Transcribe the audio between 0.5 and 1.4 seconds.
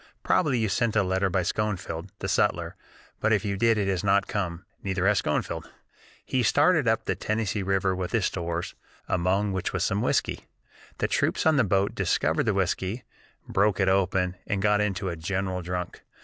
you sent a letter